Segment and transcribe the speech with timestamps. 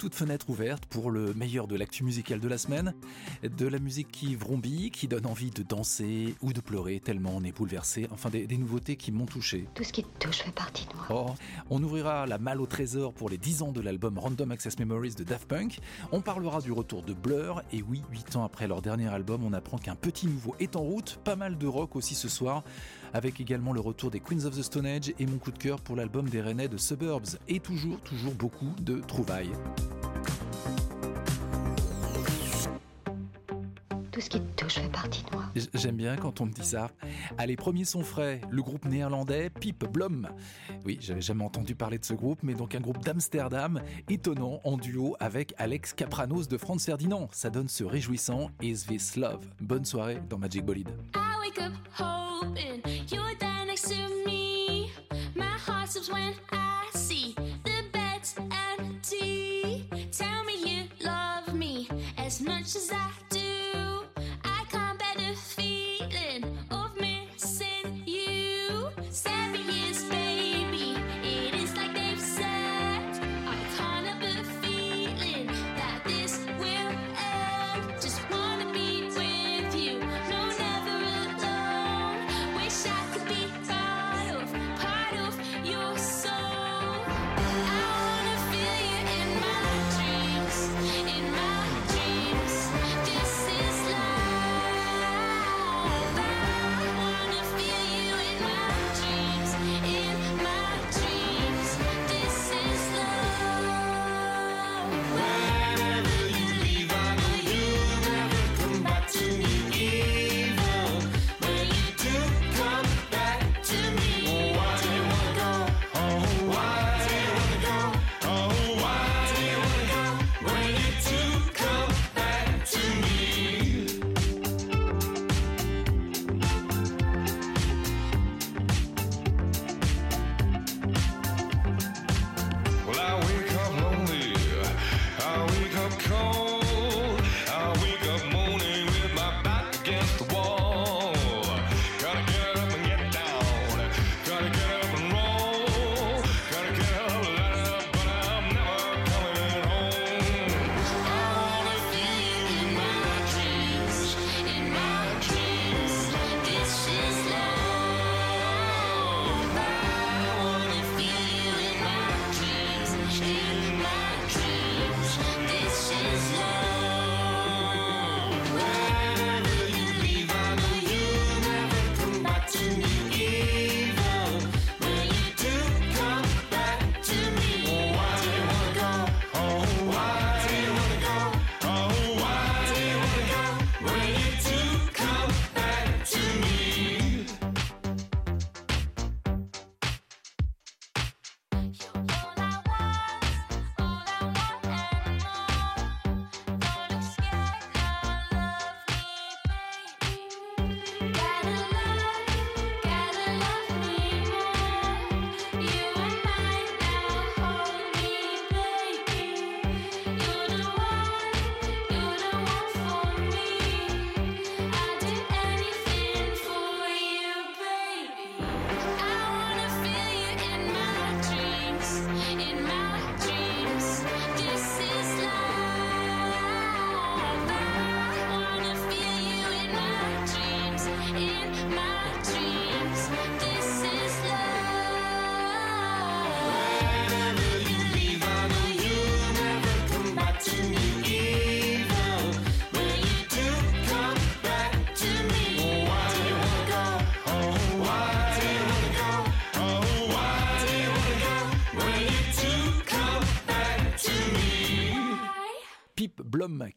[0.00, 2.94] Toute fenêtre ouverte pour le meilleur de l'actu musical de la semaine,
[3.42, 7.44] de la musique qui vrombit, qui donne envie de danser ou de pleurer tellement on
[7.44, 9.66] est bouleversé, enfin des, nouveautés qui m'ont touché.
[9.74, 11.06] Tout ce qui te touche fait partie de moi.
[11.10, 11.34] Oh,
[11.68, 15.16] on ouvrira la malle au trésor pour les 10 ans de l'album Random Access Memories
[15.16, 15.80] de Daft Punk,
[16.12, 19.52] on parlera du retour de Blur, et oui, 8 ans après leur dernier album, on
[19.52, 22.64] apprend qu'un petit nouveau est en route, pas mal de rock aussi ce soir,
[23.12, 25.80] avec également le retour des Queens of the Stone Age et mon coup de cœur
[25.80, 29.52] pour l'album des Rennais de Suburbs, et toujours, toujours beaucoup de trouvailles.
[34.12, 35.44] Tout ce qui te touche fait partie de moi.
[35.74, 36.90] J'aime bien quand on me dit ça.
[37.38, 40.28] Allez, premier son frais, le groupe néerlandais Pipe Blom.
[40.84, 44.76] Oui, j'avais jamais entendu parler de ce groupe, mais donc un groupe d'Amsterdam, étonnant en
[44.76, 47.28] duo avec Alex Capranos de Franz Ferdinand.
[47.32, 49.46] Ça donne ce réjouissant Is This Love.
[49.60, 50.90] Bonne soirée dans Magic Bolide.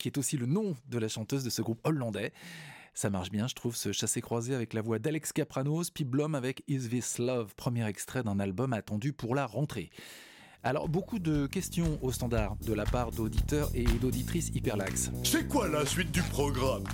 [0.04, 2.34] Qui est aussi le nom de la chanteuse de ce groupe hollandais.
[2.94, 6.62] Ça marche bien, je trouve, ce chassé-croisé avec la voix d'Alex Capranos, puis Blom avec
[6.68, 9.92] Is This Love, premier extrait d'un album attendu pour la rentrée.
[10.66, 15.12] Alors, beaucoup de questions au standard de la part d'auditeurs et d'auditrices hyperlaxes.
[15.26, 16.86] C'est quoi la suite du programme?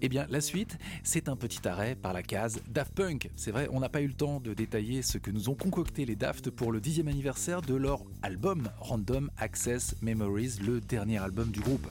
[0.00, 3.30] Eh bien, la suite, c'est un petit arrêt par la case Daft Punk.
[3.36, 6.06] C'est vrai, on n'a pas eu le temps de détailler ce que nous ont concocté
[6.06, 11.50] les Daft pour le dixième anniversaire de leur album Random Access Memories, le dernier album
[11.50, 11.86] du groupe.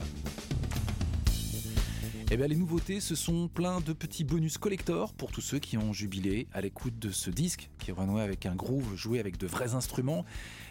[2.30, 5.78] Eh bien, les nouveautés, ce sont plein de petits bonus collector pour tous ceux qui
[5.78, 9.38] ont jubilé à l'écoute de ce disque qui est renoué avec un groove joué avec
[9.38, 10.26] de vrais instruments.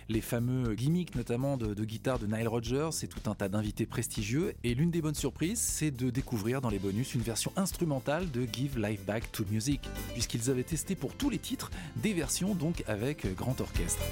[0.10, 4.54] Les fameux gimmicks, notamment de, guitare de Nile Rodgers, c'est tout un tas d'invités prestigieux.
[4.64, 8.48] Et l'une des bonnes surprises, c'est de découvrir dans les bonus une version instrumentale de
[8.52, 9.82] Give Life Back to Music,
[10.14, 14.04] puisqu'ils avaient testé pour tous les titres des versions donc avec grand orchestre.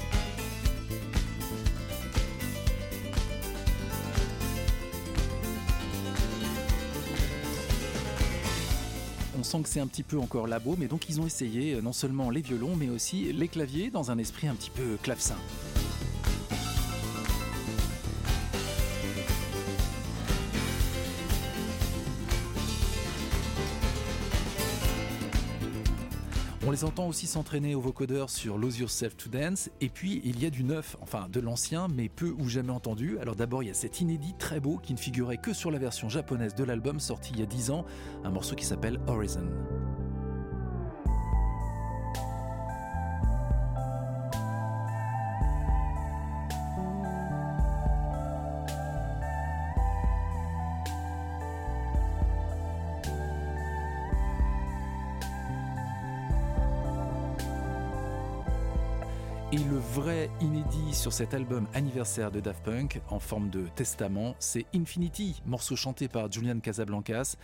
[9.38, 11.82] On sent que c'est un petit peu encore labo, mais donc ils ont essayé euh,
[11.82, 15.38] non seulement les violons, mais aussi les claviers dans un esprit un petit peu clavecin.
[26.68, 30.42] On les entend aussi s'entraîner au vocodeur sur Lose Yourself to Dance, et puis il
[30.42, 33.20] y a du neuf, enfin de l'ancien, mais peu ou jamais entendu.
[33.20, 35.78] Alors d'abord il y a cet inédit très beau qui ne figurait que sur la
[35.78, 37.86] version japonaise de l'album sorti il y a 10 ans,
[38.24, 39.48] un morceau qui s'appelle Horizon.
[60.66, 65.76] Inédit sur cet album anniversaire de Daft Punk, en forme de testament, c'est Infinity, morceau
[65.76, 67.36] chanté par Julian Casablancas,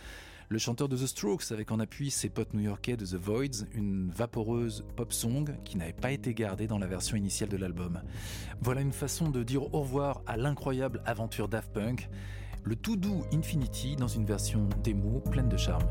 [0.48, 4.10] le chanteur de The Strokes, avec en appui ses potes new-yorkais de The Voids, une
[4.10, 8.02] vaporeuse pop song qui n'avait pas été gardée dans la version initiale de l'album.
[8.60, 12.08] Voilà une façon de dire au revoir à l'incroyable aventure Daft Punk,
[12.64, 15.86] le tout doux Infinity dans une version démo pleine de charme.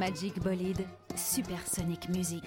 [0.00, 2.42] Magic Bolide, Supersonic Music.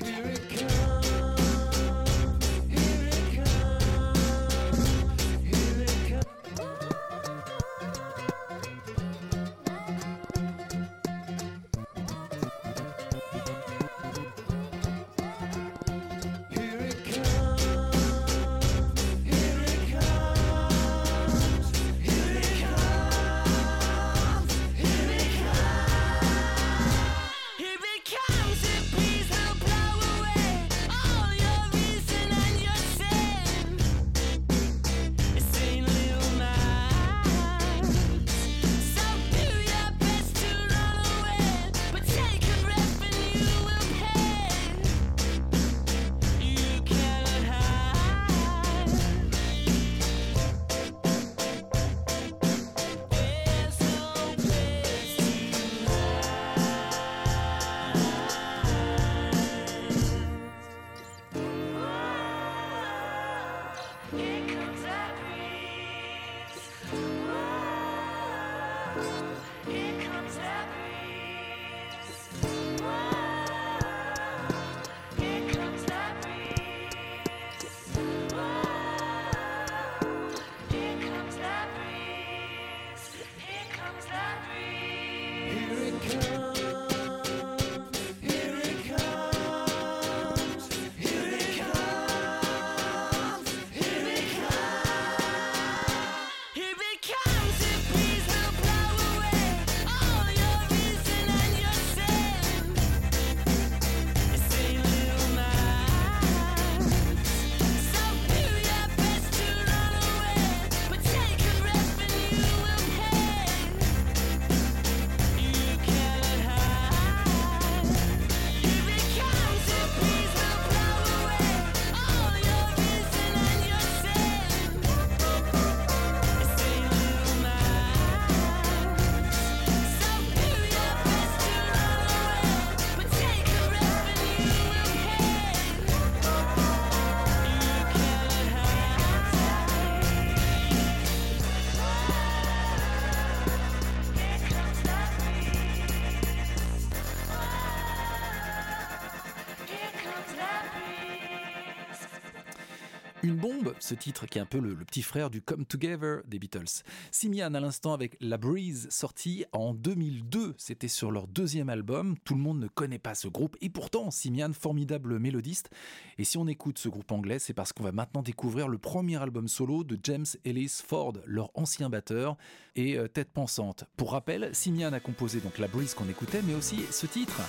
[153.84, 156.84] Ce titre qui est un peu le, petit frère du Come Together des Beatles.
[157.12, 160.56] Simian à l'instant avec La Breeze, sorti en 2002.
[160.58, 162.16] C'était sur leur deuxième album.
[162.24, 163.58] Tout le monde ne connaît pas ce groupe.
[163.62, 165.70] Et pourtant, Simian, formidable mélodiste.
[166.18, 169.22] Et si on écoute ce groupe anglais, c'est parce qu'on va maintenant découvrir le premier
[169.22, 172.38] album solo de James Ellis Ford, leur ancien batteur
[172.76, 173.84] et euh, tête pensante.
[173.98, 177.42] Pour rappel, Simian a composé donc La Breeze qu'on écoutait, mais aussi ce titre.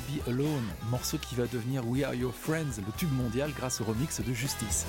[0.00, 3.84] Be Alone, morceau qui va devenir We Are Your Friends, le tube mondial grâce au
[3.84, 4.86] remix de Justice.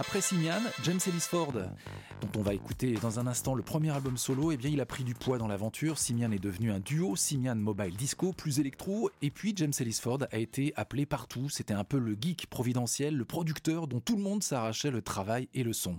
[0.00, 4.16] Après Simian, James Ellis Ford, dont on va écouter dans un instant le premier album
[4.16, 5.98] solo, eh bien il a pris du poids dans l'aventure.
[5.98, 10.20] Simian est devenu un duo, Simian Mobile Disco, plus électro, et puis James Ellis Ford
[10.32, 11.50] a été appelé partout.
[11.50, 15.50] C'était un peu le geek providentiel, le producteur dont tout le monde s'arrachait le travail
[15.52, 15.98] et le son.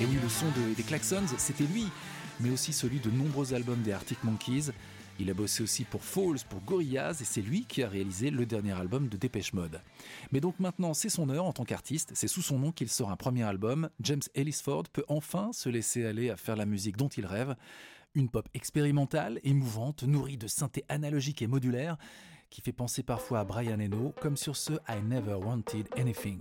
[0.00, 1.86] Et oui, le son de- des Klaxons, c'était lui,
[2.40, 4.70] mais aussi celui de nombreux albums des Arctic Monkeys.
[5.20, 8.46] Il a bossé aussi pour Falls, pour Gorillaz, et c'est lui qui a réalisé le
[8.46, 9.80] dernier album de Dépêche Mode.
[10.30, 13.10] Mais donc maintenant, c'est son heure en tant qu'artiste, c'est sous son nom qu'il sort
[13.10, 13.90] un premier album.
[14.00, 17.56] James Ellis Ford peut enfin se laisser aller à faire la musique dont il rêve.
[18.14, 21.96] Une pop expérimentale, émouvante, nourrie de synthé analogique et modulaire,
[22.48, 26.40] qui fait penser parfois à Brian Eno, comme sur ce I Never Wanted Anything.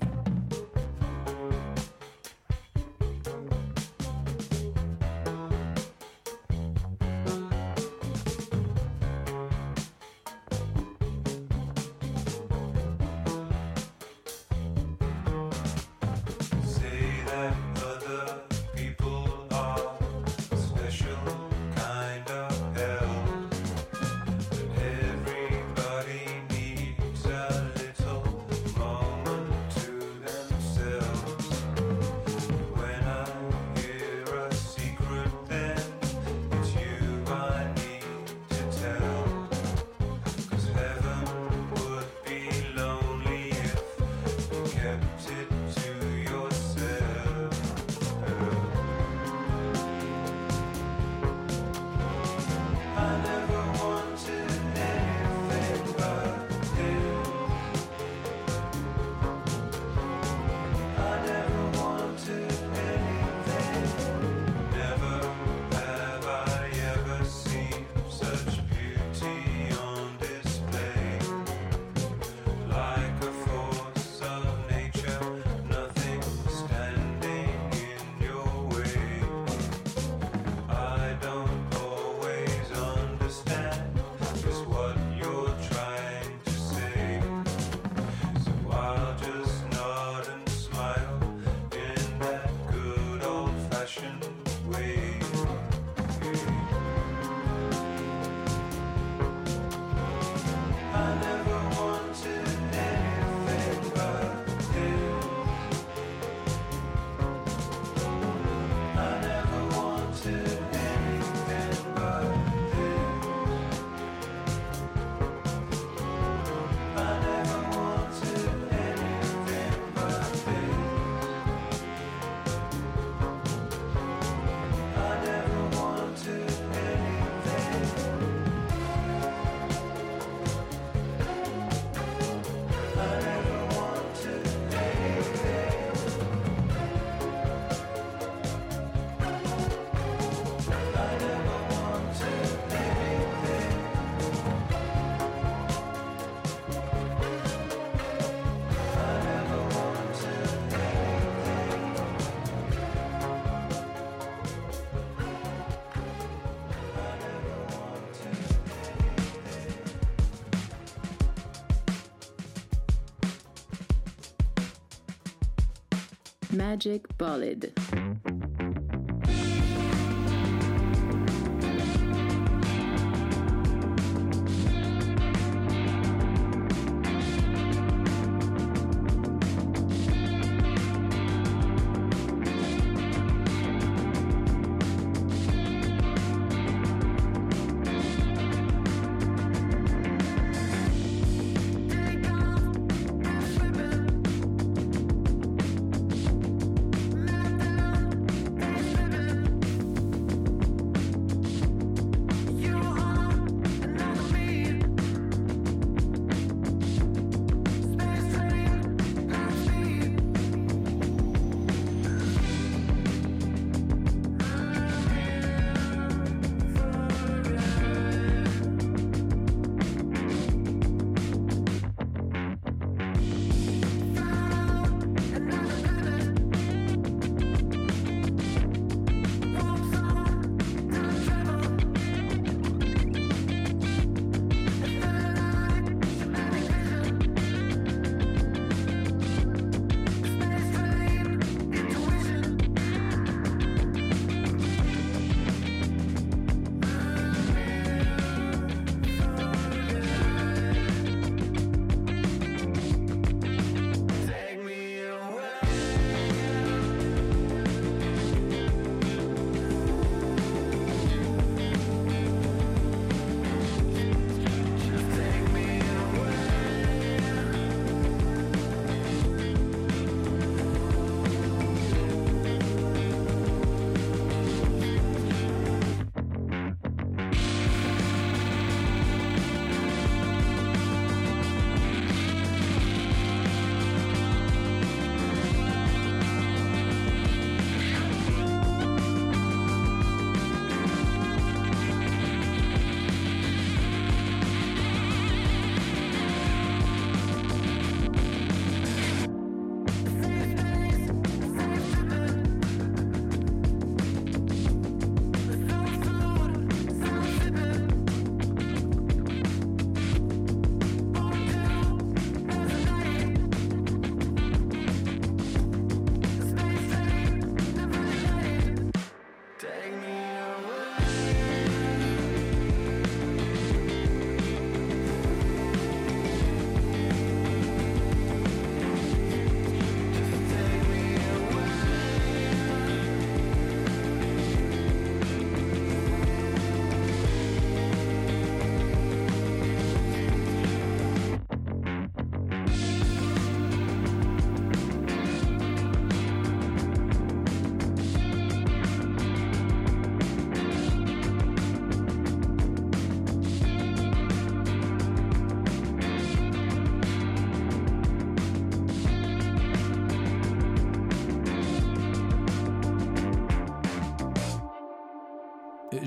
[166.67, 167.66] Magic Bolid.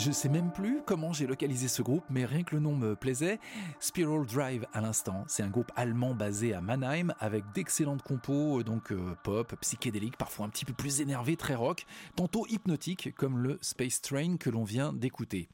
[0.03, 2.97] Je sais même plus comment j'ai localisé ce groupe, mais rien que le nom me
[2.97, 3.39] plaisait.
[3.81, 8.65] Spiral Drive à l'instant, c'est un groupe allemand basé à Mannheim avec d'excellentes compos, euh,
[8.65, 11.85] donc euh, pop, psychédélique, parfois un petit peu plus énervé, très rock,
[12.17, 15.51] tantôt hypnotique comme le Space Train que l'on vient d'écouter.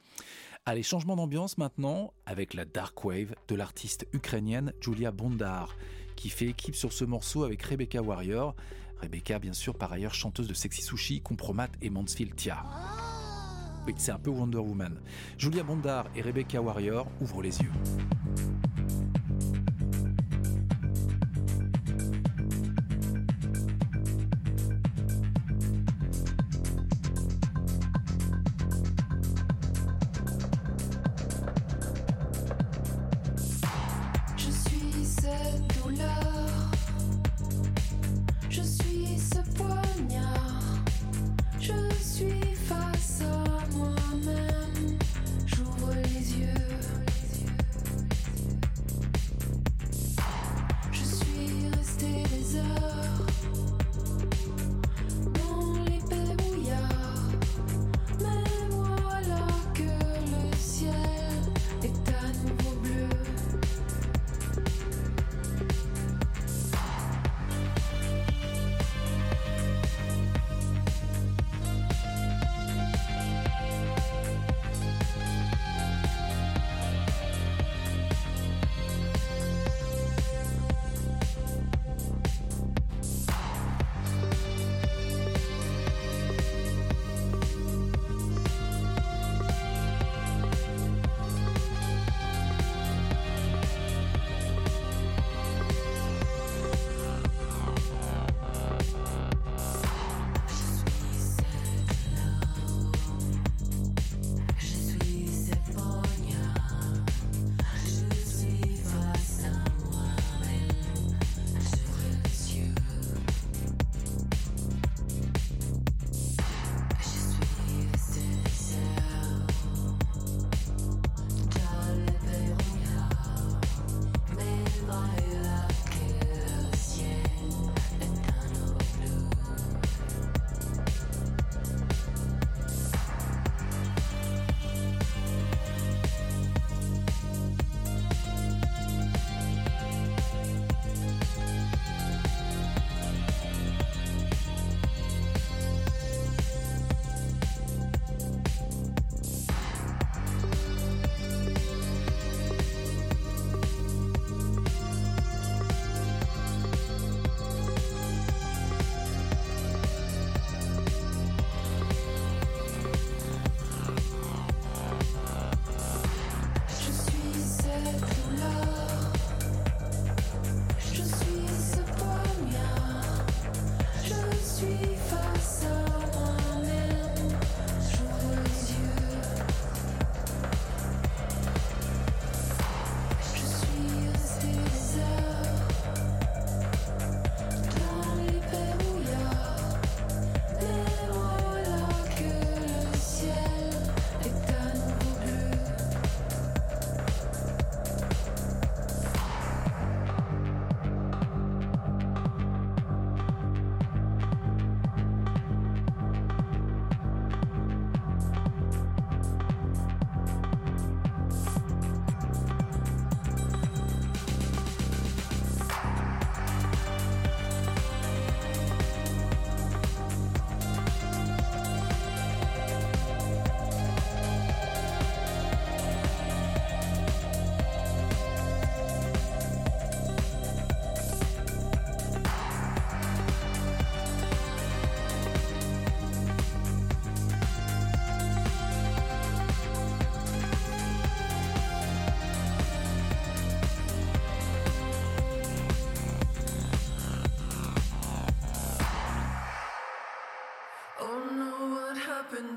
[0.65, 5.75] Allez, changement d'ambiance maintenant avec la dark wave de l'artiste ukrainienne Julia Bondar,
[6.15, 8.55] qui fait équipe sur ce morceau avec Rebecca Warrior.
[9.03, 12.63] Rebecca, bien sûr, par ailleurs chanteuse de Sexy Sushi, Compromat et Mansfield Tia.
[13.97, 14.97] C'est un peu Wonder Woman.
[15.39, 17.71] Julia Bondar et Rebecca Warrior ouvrent les yeux.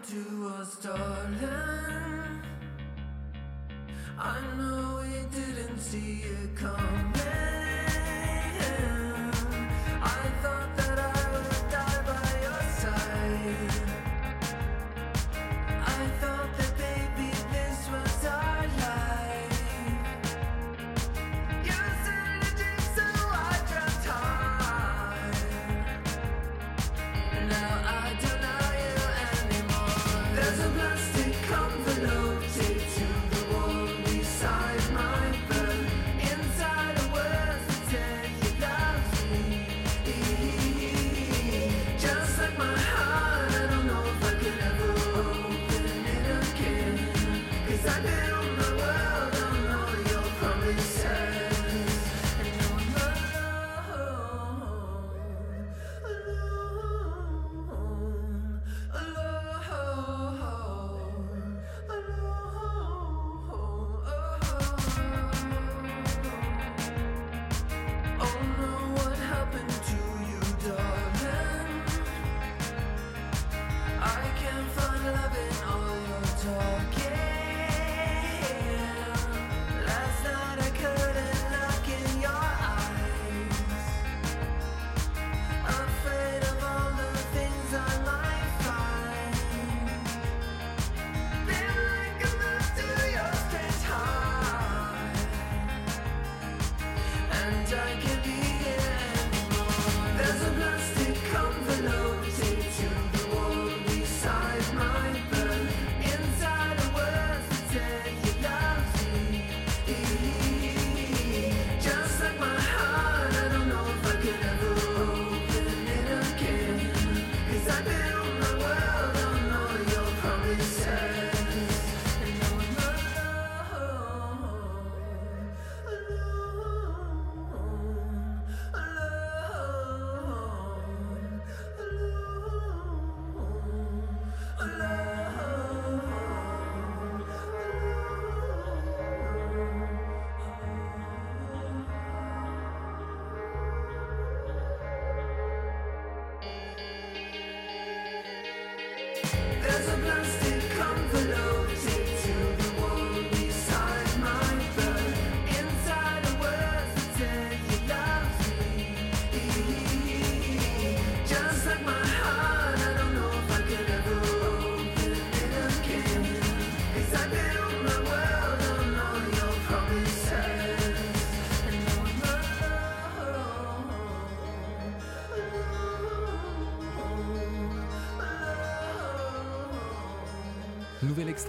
[0.10, 0.39] do.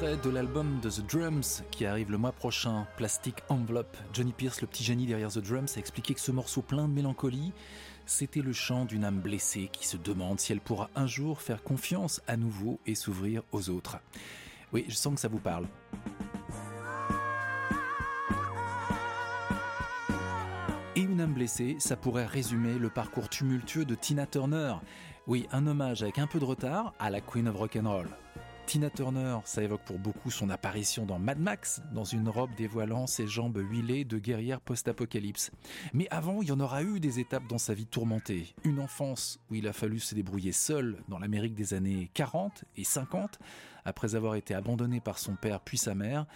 [0.01, 3.99] De l'album de The Drums qui arrive le mois prochain, Plastic Envelope.
[4.15, 6.95] Johnny Pierce, le petit génie derrière The Drums, a expliqué que ce morceau plein de
[6.95, 7.53] mélancolie,
[8.07, 11.63] c'était le chant d'une âme blessée qui se demande si elle pourra un jour faire
[11.63, 13.99] confiance à nouveau et s'ouvrir aux autres.
[14.73, 15.67] Oui, je sens que ça vous parle.
[20.97, 24.77] Et une âme blessée, ça pourrait résumer le parcours tumultueux de Tina Turner.
[25.27, 28.09] Oui, un hommage avec un peu de retard à la Queen of Rock'n'Roll.
[28.71, 33.09] Tina Turner, ça évoque pour beaucoup son apparition dans Mad Max, dans une robe dévoilant
[33.09, 35.51] ses jambes huilées de guerrière post-apocalypse.
[35.93, 38.55] Mais avant, il y en aura eu des étapes dans sa vie tourmentée.
[38.63, 42.85] Une enfance où il a fallu se débrouiller seul dans l'Amérique des années 40 et
[42.85, 43.41] 50,
[43.85, 46.27] après avoir été abandonné par son père puis sa mère.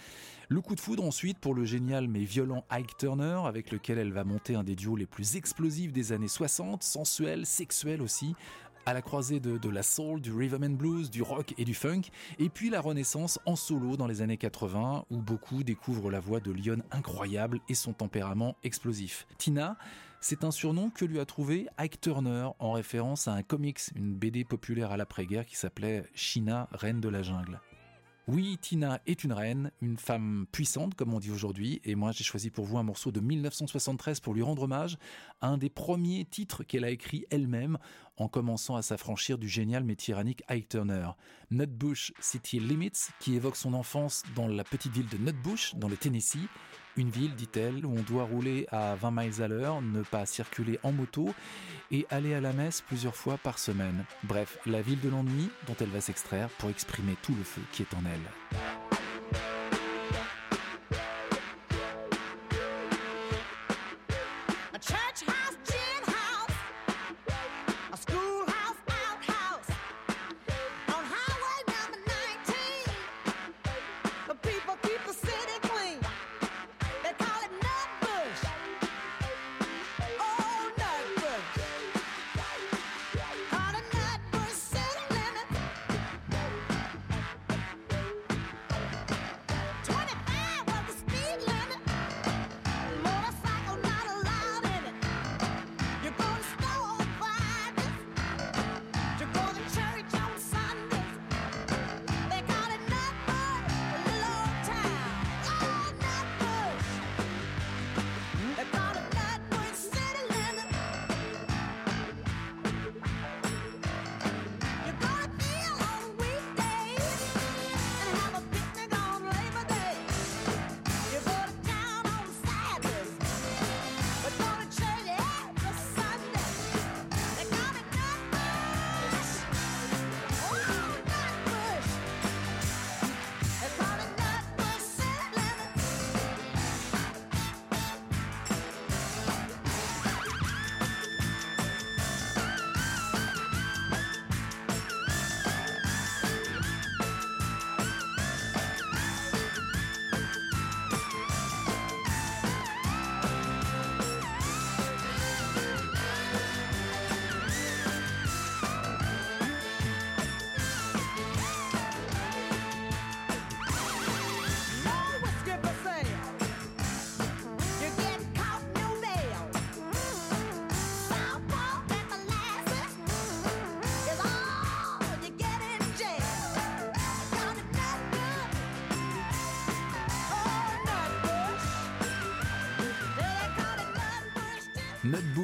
[0.48, 4.12] Le coup de foudre ensuite pour le génial mais violent Ike Turner, avec lequel elle
[4.12, 8.34] va monter un des duos les plus explosifs des années 60, sensuel, sexuel aussi,
[8.86, 12.02] à la croisée de, la soul, du rhythm and blues, du rock et du funk,
[12.38, 16.40] et puis la renaissance en solo dans les années 80, où beaucoup découvrent la voix
[16.40, 19.26] de Lyon incroyable et son tempérament explosif.
[19.38, 19.76] Tina,
[20.20, 24.14] c'est un surnom que lui a trouvé Ike Turner en référence à un comics, une
[24.14, 27.60] BD populaire à l'après-guerre qui s'appelait China, reine de la jungle.
[28.26, 32.24] Oui, Tina est une reine, une femme puissante comme on dit aujourd'hui, et moi j'ai
[32.24, 34.96] choisi pour vous un morceau de 1973 pour lui rendre hommage
[35.42, 37.76] à un des premiers titres qu'elle a écrit elle-même
[38.16, 41.10] en commençant à s'affranchir du génial mais tyrannique Ike Turner.
[41.50, 45.96] Nutbush City Limits, qui évoque son enfance dans la petite ville de Nutbush, dans le
[45.98, 46.48] Tennessee,
[46.96, 50.78] une ville, dit-elle, où on doit rouler à 20 miles à l'heure, ne pas circuler
[50.82, 51.34] en moto
[51.90, 54.04] et aller à la messe plusieurs fois par semaine.
[54.22, 57.82] Bref, la ville de l'ennui dont elle va s'extraire pour exprimer tout le feu qui
[57.82, 58.98] est en elle.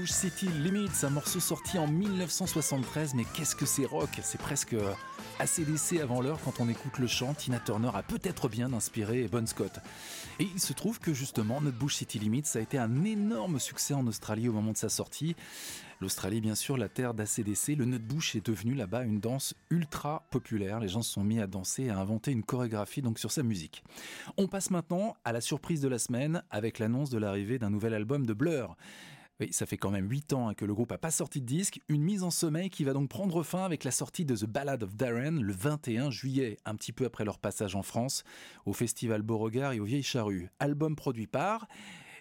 [0.01, 4.09] Nutbush City Limits, un morceau sorti en 1973, mais qu'est-ce que c'est rock?
[4.23, 4.75] C'est presque
[5.39, 7.35] ACDC avant l'heure quand on écoute le chant.
[7.35, 9.79] Tina Turner a peut-être bien inspiré Bon Scott.
[10.39, 14.07] Et il se trouve que justement, Nutbush City Limits a été un énorme succès en
[14.07, 15.37] Australie au moment de sa sortie.
[16.01, 17.77] L'Australie, bien sûr, la terre d'ACDC.
[17.77, 20.81] Le Nutbush est devenu là-bas une danse ultra populaire.
[20.81, 23.43] Les gens se sont mis à danser et à inventer une chorégraphie donc sur sa
[23.43, 23.85] musique.
[24.39, 27.93] On passe maintenant à la surprise de la semaine avec l'annonce de l'arrivée d'un nouvel
[27.93, 28.77] album de Blur.
[29.41, 31.47] Oui, ça fait quand même 8 ans hein, que le groupe a pas sorti de
[31.47, 34.45] disque, une mise en sommeil qui va donc prendre fin avec la sortie de The
[34.45, 38.23] Ballad of Darren le 21 juillet, un petit peu après leur passage en France,
[38.67, 40.51] au festival Beauregard et aux Vieilles Charrues.
[40.59, 41.69] Album produit par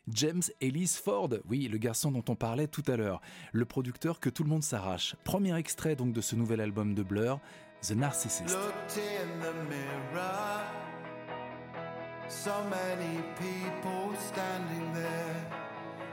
[0.07, 3.19] James Ellis Ford, oui, le garçon dont on parlait tout à l'heure,
[3.51, 5.15] le producteur que tout le monde s'arrache.
[5.25, 7.41] Premier extrait donc de ce nouvel album de Blur,
[7.81, 8.57] The Narcissist.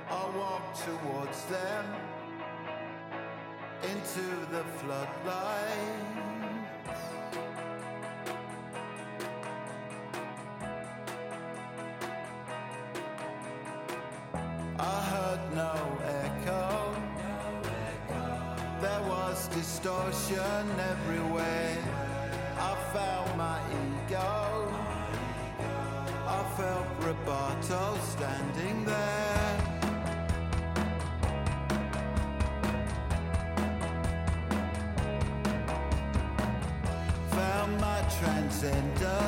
[0.08, 1.84] I walk towards them
[3.82, 4.20] into
[4.52, 6.26] the floodlights.
[14.78, 15.74] I heard no
[16.22, 16.94] echo.
[18.80, 21.78] There was distortion everywhere.
[22.58, 24.72] I felt my ego.
[26.28, 29.15] I felt Roberto standing there.
[38.66, 39.25] and dust.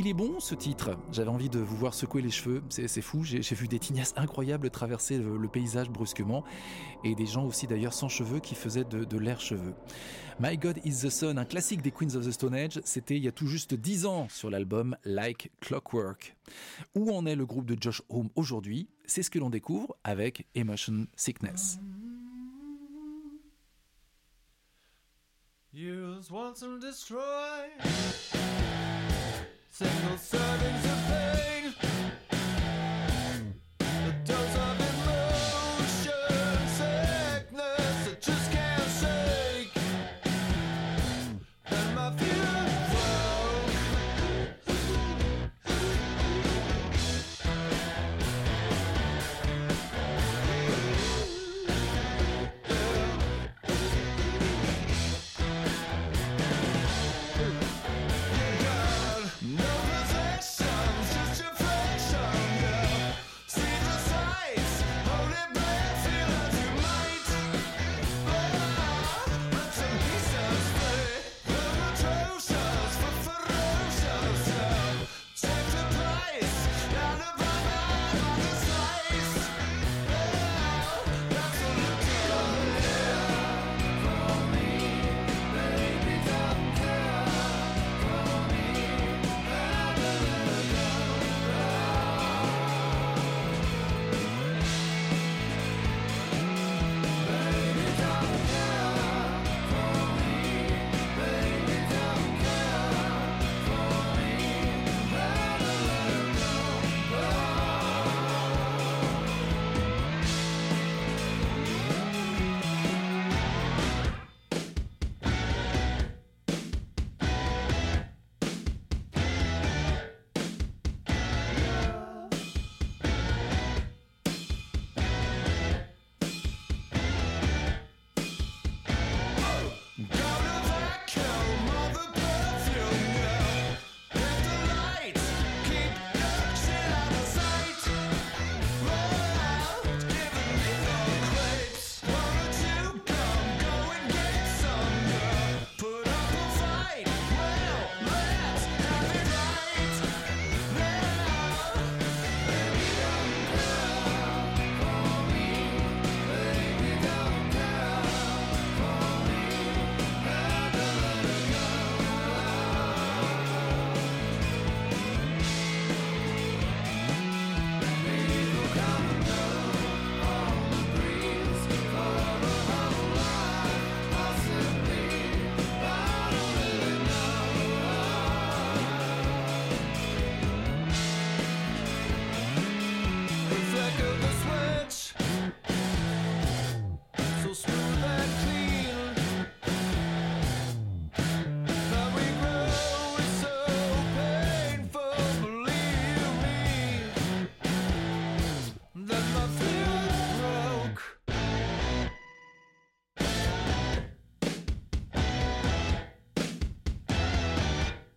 [0.00, 0.96] Qu'il est bon ce titre?
[1.12, 4.70] J'avais envie de vous voir secouer les cheveux, c'est fou, j'ai vu des tignasses incroyables
[4.70, 6.42] traverser le, paysage brusquement,
[7.04, 9.74] et des gens aussi d'ailleurs sans cheveux qui faisaient de, l'air cheveux.
[10.38, 13.22] My God is the Sun, un classique des Queens of the Stone Age, c'était il
[13.22, 16.34] y a tout juste 10 ans sur l'album Like Clockwork.
[16.94, 18.88] Où en est le groupe de Josh Home aujourd'hui?
[19.04, 21.78] C'est ce que l'on découvre avec Emotion Sickness.
[29.80, 31.39] Single servings of pain.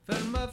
[0.06, 0.47] That my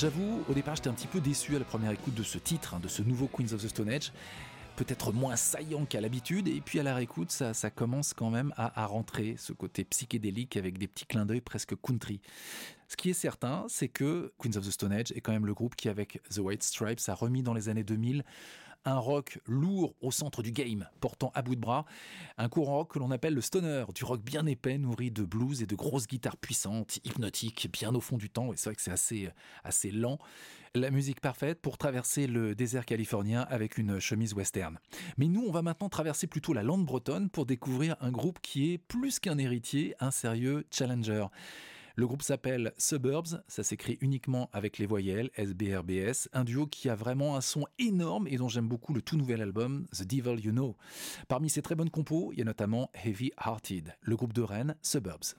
[0.00, 2.72] J'avoue, au départ, j'étais un petit peu déçu à la première écoute de ce titre,
[2.72, 4.12] hein, de ce nouveau Queens of the Stone Age.
[4.76, 8.82] Peut-être moins saillant qu'à l'habitude, et puis à la réécoute, ça, commence quand même à,
[8.82, 12.22] à rentrer, ce côté psychédélique avec des petits clins d'œil presque country.
[12.88, 15.52] Ce qui est certain, c'est que Queens of the Stone Age est quand même le
[15.52, 18.24] groupe qui, avec The White Stripes, a remis dans les années 2000
[18.84, 21.84] un rock lourd au centre du game, portant à bout de bras
[22.38, 25.62] un courant rock que l'on appelle le stoner, du rock bien épais, nourri de blues
[25.62, 28.82] et de grosses guitares puissantes, hypnotiques, bien au fond du temps, et c'est vrai que
[28.82, 29.30] c'est assez,
[29.64, 30.18] assez lent.
[30.74, 34.78] La musique parfaite pour traverser le désert californien avec une chemise western.
[35.18, 38.72] Mais nous, on va maintenant traverser plutôt la lande bretonne pour découvrir un groupe qui
[38.72, 41.26] est plus qu'un héritier, un sérieux challenger.
[41.96, 46.94] Le groupe s'appelle Suburbs, ça s'écrit uniquement avec les voyelles SBRBS, un duo qui a
[46.94, 50.52] vraiment un son énorme et dont j'aime beaucoup le tout nouvel album The Devil You
[50.52, 50.76] Know.
[51.28, 54.76] Parmi ses très bonnes compos, il y a notamment Heavy Hearted, le groupe de Rennes
[54.82, 55.34] Suburbs.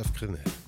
[0.00, 0.59] Christophe Crenel.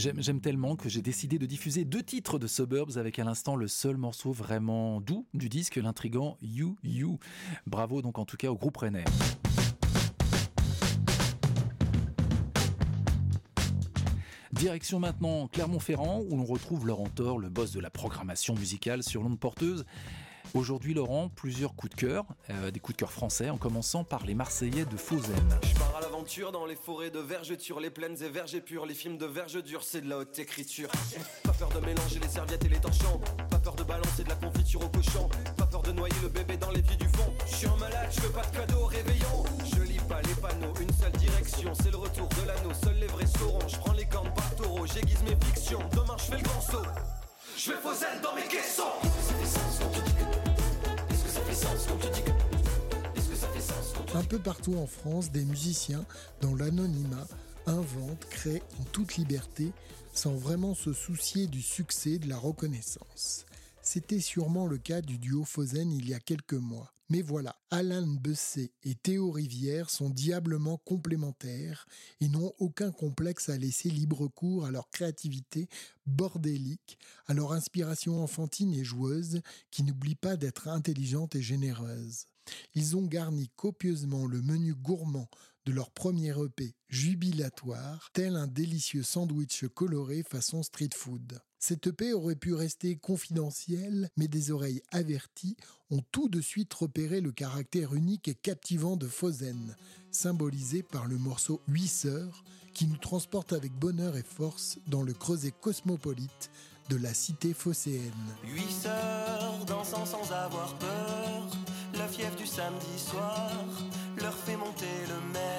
[0.00, 3.68] J'aime tellement que j'ai décidé de diffuser deux titres de Suburbs avec à l'instant le
[3.68, 7.18] seul morceau vraiment doux du disque, l'intrigant You You.
[7.66, 9.04] Bravo donc en tout cas au groupe Rennais.
[14.52, 19.22] Direction maintenant Clermont-Ferrand où l'on retrouve Laurent Thor, le boss de la programmation musicale sur
[19.22, 19.84] l'onde porteuse.
[20.54, 24.26] Aujourd'hui Laurent, plusieurs coups de cœur, euh, des coups de cœur français en commençant par
[24.26, 25.36] les Marseillais de Fauzen.
[25.62, 28.94] Je pars à l'aventure dans les forêts de vergetures, les plaines et vergers purs, les
[28.94, 30.90] films de verge dure, c'est de la haute écriture.
[31.44, 34.34] Pas peur de mélanger les serviettes et les torchons, pas peur de balancer de la
[34.34, 37.32] confiture au cochon, pas peur de noyer le bébé dans les pieds du fond.
[37.46, 39.44] Je suis un malade, je veux pas de cadeau au réveillon.
[39.72, 43.06] Je lis pas les panneaux, une seule direction, c'est le retour de l'anneau, seuls les
[43.06, 43.68] vrais sauront.
[43.68, 46.82] Je prends les cornes par taureau, j'aiguise mes fictions, demain je fais le saut.
[47.56, 49.89] Je vais faux zèle dans mes caissons.
[54.14, 56.04] Un peu partout en France, des musiciens,
[56.40, 57.26] dans l'anonymat,
[57.66, 59.72] inventent, créent en toute liberté,
[60.12, 63.46] sans vraiment se soucier du succès, de la reconnaissance.
[63.82, 66.92] C'était sûrement le cas du duo Fauzen il y a quelques mois.
[67.10, 71.84] Mais voilà, Alan Bessé et Théo Rivière sont diablement complémentaires
[72.20, 75.68] et n'ont aucun complexe à laisser libre cours à leur créativité
[76.06, 79.40] bordélique, à leur inspiration enfantine et joueuse
[79.72, 82.26] qui n'oublie pas d'être intelligente et généreuse.
[82.76, 85.28] Ils ont garni copieusement le menu gourmand
[85.66, 91.40] de leur premier EP jubilatoire, tel un délicieux sandwich coloré façon street food.
[91.58, 95.56] Cet EP aurait pu rester confidentiel, mais des oreilles averties
[95.90, 99.76] ont tout de suite repéré le caractère unique et captivant de Fauzen,
[100.10, 105.12] symbolisé par le morceau Huit sœurs, qui nous transporte avec bonheur et force dans le
[105.12, 106.50] creuset cosmopolite
[106.88, 108.34] de la cité phocéenne.
[108.44, 111.50] Huit sœurs dansant sans avoir peur,
[111.94, 113.52] la fièvre du samedi soir
[114.16, 115.49] leur fait monter le mercure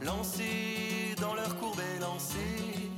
[0.00, 2.90] sous l'art, lancé dans leur courbe élancée,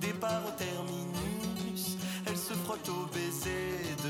[0.00, 1.96] départ au terminus,
[2.26, 4.01] elles se frottent au baiser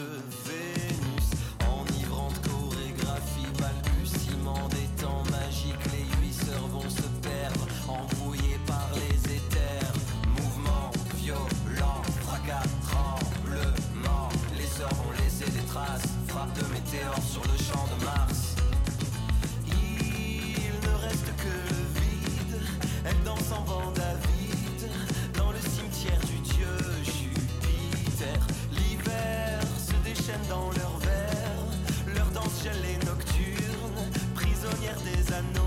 [23.42, 24.90] elles dansent en vent David,
[25.36, 26.66] dans le cimetière du dieu
[27.04, 28.46] Jupiter.
[28.72, 35.61] L'hiver se déchaîne dans leurs verres, leur danse gèle et nocturne, prisonnière des anneaux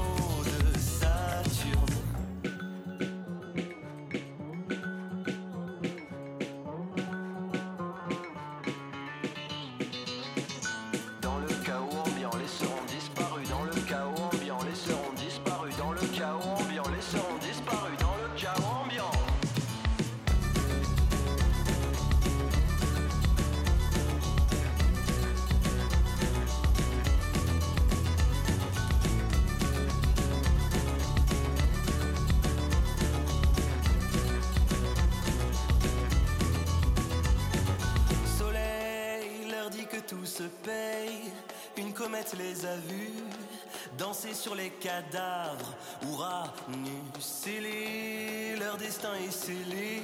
[44.80, 45.74] cadavres.
[46.04, 50.02] Uranus scellé, leur destin est scellé.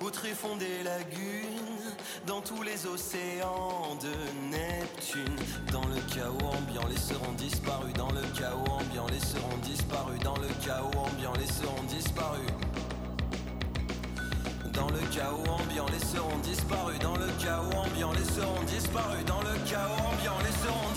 [0.00, 1.94] Au tréfond des lagunes,
[2.26, 4.12] dans tous les océans de
[4.50, 5.36] Neptune.
[5.72, 7.92] Dans le chaos ambiant, les sœurs ont disparu.
[7.92, 10.18] Dans le chaos ambiant, les sœurs ont disparu.
[10.18, 12.40] Dans le chaos ambiant, les sœurs ont disparu.
[14.72, 16.98] Dans le chaos ambiant, les sœurs ont disparu.
[16.98, 19.22] Dans le chaos ambiant, les sœurs ont disparu.
[19.24, 20.94] Dans le chaos ambiant, les sœurs ont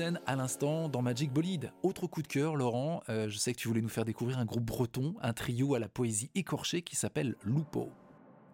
[0.00, 1.72] à l'instant dans Magic Bolide.
[1.82, 4.46] Autre coup de cœur, Laurent, euh, je sais que tu voulais nous faire découvrir un
[4.46, 7.90] groupe breton, un trio à la poésie écorchée qui s'appelle Lupo.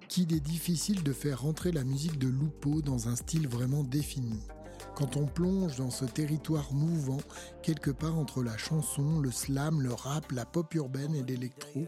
[0.09, 4.40] qu'il est difficile de faire rentrer la musique de Lupo dans un style vraiment défini.
[4.97, 7.20] Quand on plonge dans ce territoire mouvant,
[7.62, 11.86] quelque part entre la chanson, le slam, le rap, la pop urbaine et l'électro,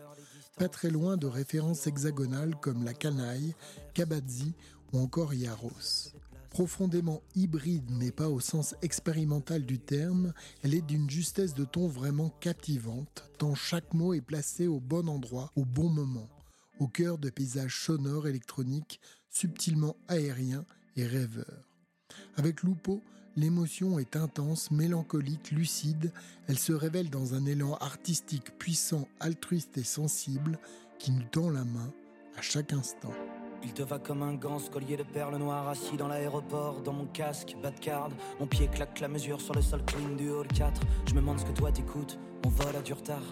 [0.57, 3.55] pas très loin de références hexagonales comme la canaille,
[3.95, 4.55] Kabadzi
[4.93, 6.13] ou encore Yaros.
[6.59, 10.33] Profondément hybride, mais pas au sens expérimental du terme,
[10.65, 15.09] elle est d'une justesse de ton vraiment captivante, tant chaque mot est placé au bon
[15.09, 16.29] endroit, au bon moment,
[16.81, 19.01] au cœur de paysages sonores électroniques
[19.31, 21.69] subtilement aériens et rêveurs.
[22.35, 23.05] Avec Lupo,
[23.37, 26.13] l'émotion est intense, mélancolique, lucide,
[26.49, 30.59] elle se révèle dans un élan artistique puissant, altruiste et sensible
[30.99, 31.93] qui nous tend la main
[32.37, 33.15] à chaque instant.
[33.63, 36.93] Il te va comme un gant, ce collier de perles noires assis dans l'aéroport, dans
[36.93, 38.13] mon casque, bas de garde.
[38.41, 40.81] Mon pied claque la mesure sur le sol clean du hall 4.
[41.07, 43.23] Je me demande ce que toi t'écoutes, mon vol a du retard.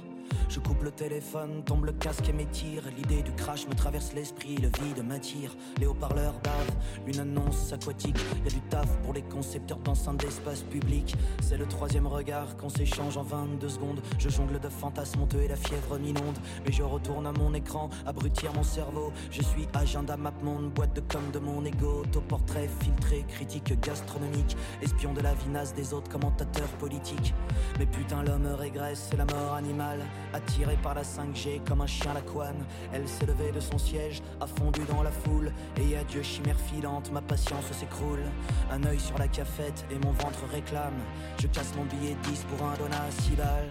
[0.49, 2.83] Je coupe le téléphone, tombe le casque et m'étire.
[2.97, 5.55] L'idée du crash me traverse l'esprit, le vide m'attire.
[5.79, 8.17] Les haut-parleurs bavent, une annonce aquatique.
[8.45, 11.15] Y a du taf pour les concepteurs d'enceintes d'espace public.
[11.43, 14.01] C'est le troisième regard qu'on s'échange en 22 secondes.
[14.19, 16.39] Je jongle de fantasmes honteux et la fièvre m'inonde.
[16.65, 19.13] Mais je retourne à mon écran, abrutir mon cerveau.
[19.31, 22.03] Je suis agenda map monde, boîte de com de mon ego.
[22.03, 24.57] Autoportrait filtré, critique gastronomique.
[24.81, 27.35] Espion de la vinasse des autres commentateurs politiques.
[27.79, 30.01] Mais putain, l'homme régresse, c'est la mort animale.
[30.33, 33.79] Attirée par la 5G comme un chien à la couane, elle s'est levée de son
[33.79, 35.53] siège, a fondu dans la foule.
[35.77, 38.25] Et adieu, chimère filante, ma patience s'écroule.
[38.71, 40.99] Un œil sur la cafette et mon ventre réclame.
[41.41, 43.71] Je casse mon billet 10 pour un donat à 6 balles.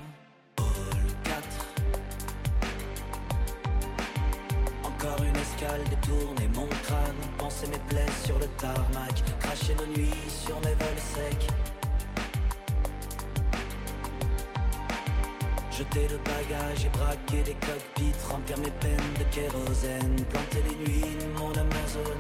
[0.60, 0.66] Hall
[1.24, 1.36] 4.
[4.84, 7.22] Encore une escale détournée mon crâne.
[7.38, 9.24] Penser mes plaies sur le tarmac.
[9.40, 11.75] Cracher nos nuits sur mes vols secs.
[15.78, 21.18] Jeter le bagage et braquer les cockpits, remplir mes peines de kérosène, planter les nuits
[21.20, 22.16] de mon Amazon.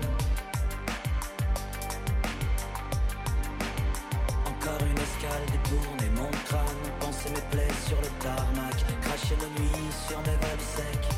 [4.45, 9.91] Encore une escale détourner mon crâne, penser mes plaies sur le tarmac, cracher nos nuits
[10.05, 11.09] sur mes vols secs.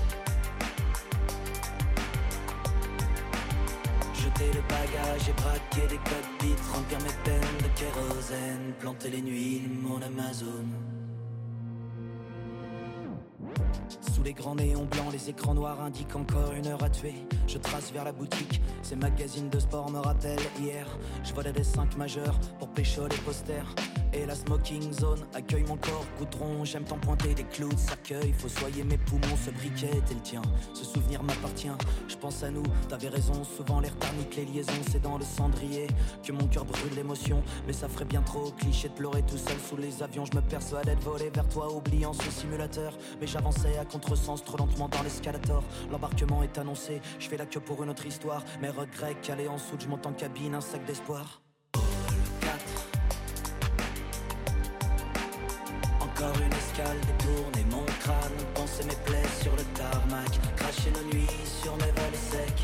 [4.14, 9.62] Jeter le bagage et braquer des cockpits, remplir mes peines de kérosène, planter les nuits
[9.62, 10.97] de mon Amazon.
[14.18, 17.14] Sous les grands néons blancs, les écrans noirs indiquent encore une heure à tuer.
[17.46, 20.88] Je trace vers la boutique, ces magazines de sport me rappellent hier.
[21.24, 23.76] Je volais des 5 majeurs pour pécho les posters.
[24.14, 26.64] Et la smoking zone accueille mon corps goudron.
[26.64, 28.34] J'aime tant pointer des clous de.
[28.38, 30.42] Faut soyer mes poumons, ce briquet est le tien.
[30.74, 31.72] Ce souvenir m'appartient,
[32.08, 32.64] je pense à nous.
[32.88, 35.88] T'avais raison, souvent l'air tarnique, les liaisons, c'est dans le cendrier
[36.24, 37.44] que mon cœur brûle l'émotion.
[37.66, 40.26] Mais ça ferait bien trop cliché de pleurer tout seul sous les avions.
[40.26, 42.98] Je me persuadais de voler vers toi, oubliant ce simulateur.
[43.20, 45.64] Mais j'avançais à contresens trop lentement dans l'escalator.
[45.92, 48.44] L'embarquement est annoncé, je fais la queue pour une autre histoire.
[48.62, 51.42] Mes regrets calés en soude, je monte en cabine, un sac d'espoir.
[56.18, 61.28] Encore une escale détourner mon crâne, penser mes plaies sur le tarmac, cracher nos nuits
[61.62, 62.64] sur mes vols secs.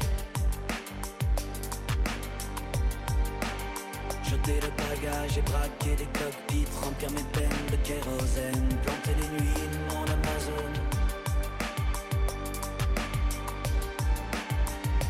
[4.23, 9.69] Jeter le bagage et braquer des cockpits, remplir mes peines de kérosène, planter les nuits
[9.71, 10.73] de mon Amazon.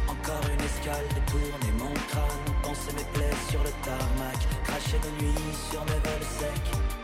[0.10, 5.56] Encore une escale détourner mon crâne, penser mes plaies sur le tarmac, cracher nos nuits
[5.72, 7.03] sur mes vols secs.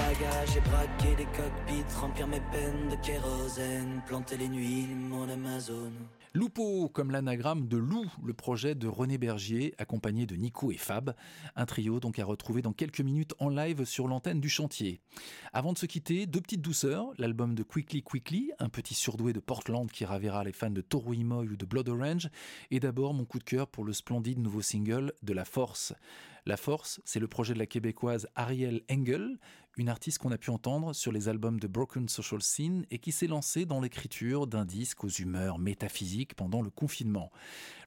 [0.00, 5.28] Jeter le bagage et braquer cockpits, remplir mes peines de kérosène, planter les nuits mon
[5.28, 5.92] Amazon.
[6.32, 11.14] Lupo, comme l'anagramme de Lou, le projet de René Bergier, accompagné de Nico et Fab.
[11.56, 15.00] Un trio donc à retrouver dans quelques minutes en live sur l'antenne du chantier.
[15.52, 17.08] Avant de se quitter, deux petites douceurs.
[17.18, 21.16] L'album de Quickly Quickly, un petit surdoué de Portland qui ravira les fans de Toru
[21.16, 22.30] Imoy ou de Blood Orange.
[22.70, 25.94] Et d'abord mon coup de cœur pour le splendide nouveau single de La Force.
[26.46, 29.38] La Force, c'est le projet de la québécoise Ariel Engel,
[29.76, 33.12] une artiste qu'on a pu entendre sur les albums de Broken Social Scene et qui
[33.12, 37.30] s'est lancée dans l'écriture d'un disque aux humeurs métaphysiques pendant le confinement.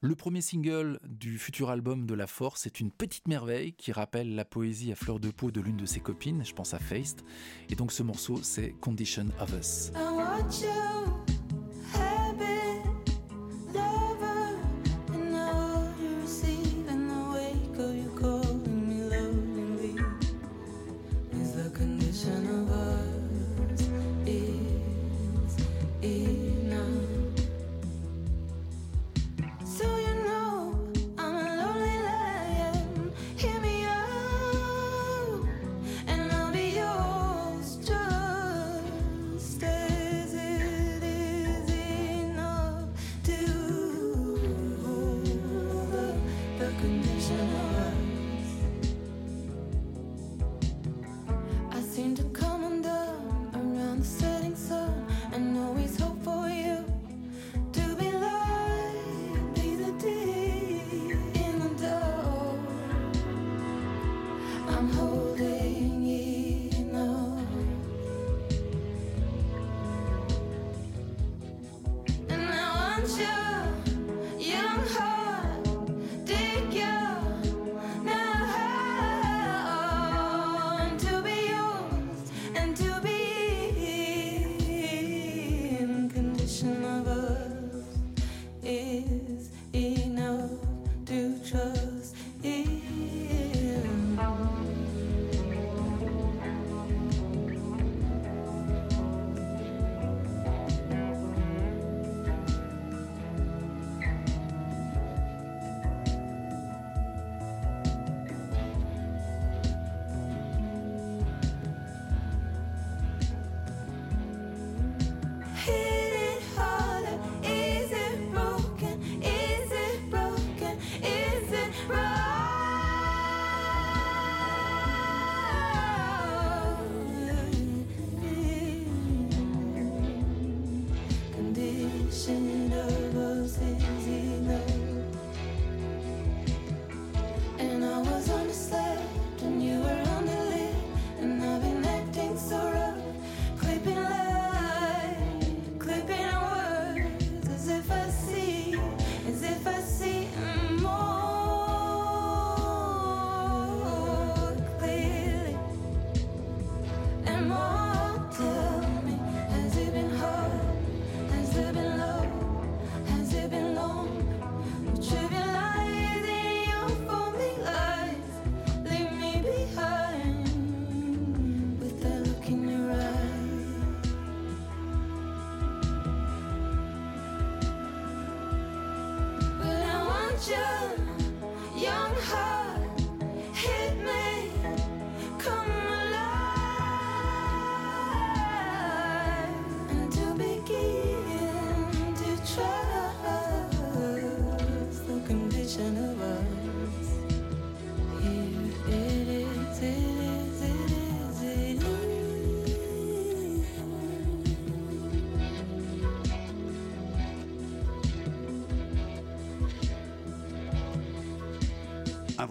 [0.00, 4.34] Le premier single du futur album de La Force est une petite merveille qui rappelle
[4.34, 7.24] la poésie à fleur de peau de l'une de ses copines, je pense à Feist.
[7.68, 9.92] Et donc ce morceau, c'est Condition of Us.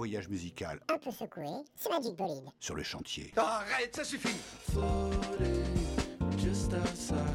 [0.03, 1.45] Voyage musical Un peu secoué,
[1.77, 2.43] c'est Magic Bolide.
[2.59, 3.31] sur le chantier.
[3.37, 4.35] Arrête, ça suffit
[6.37, 7.32] just outside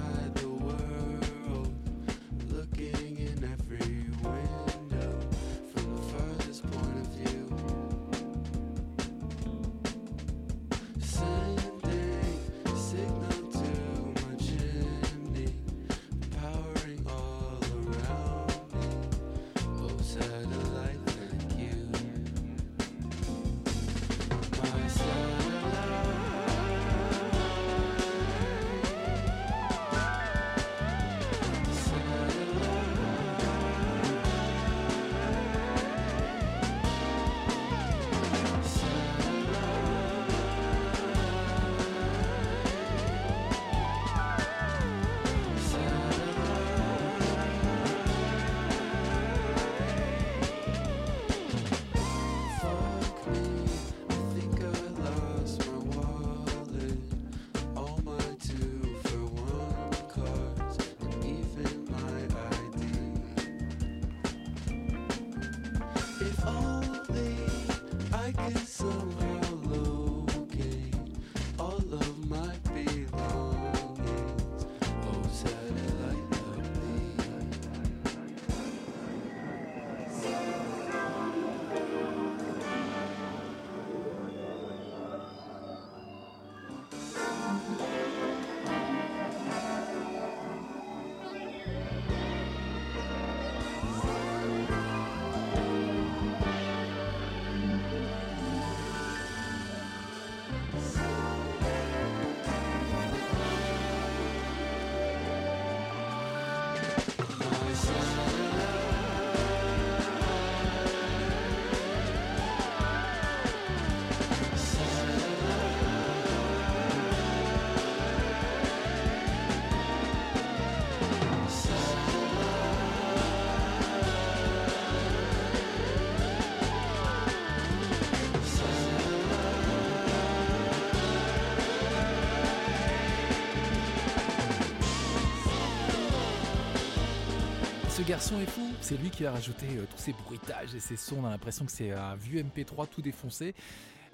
[138.09, 141.17] garçon est fou, c'est lui qui a rajouté euh, tous ces bruitages et ces sons,
[141.21, 143.55] on a l'impression que c'est un vieux MP3 tout défoncé.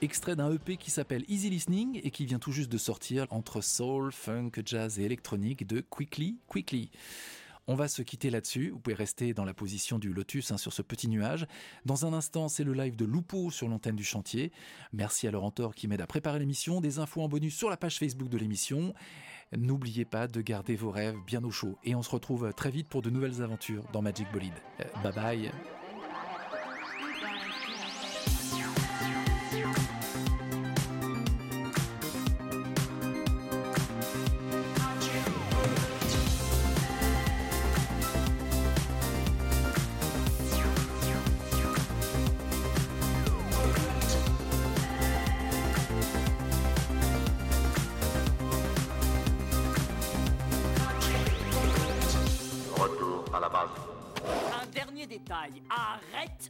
[0.03, 3.61] Extrait d'un EP qui s'appelle Easy Listening et qui vient tout juste de sortir entre
[3.61, 6.91] soul, funk, jazz et électronique de Quickly Quickly.
[7.69, 8.71] On va se quitter là-dessus.
[8.71, 11.47] Vous pouvez rester dans la position du lotus hein, sur ce petit nuage.
[11.87, 14.51] Dans un instant, c'est le live de Lupo sur l'antenne du chantier.
[14.93, 16.81] Merci à Laurent Thor qui m'aide à préparer l'émission.
[16.81, 18.93] Des infos en bonus sur la page Facebook de l'émission.
[19.57, 21.77] N'oubliez pas de garder vos rêves bien au chaud.
[21.85, 24.53] Et on se retrouve très vite pour de nouvelles aventures dans Magic Bolide.
[24.81, 25.51] Euh, bye bye.